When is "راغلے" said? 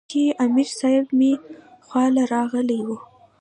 2.33-2.79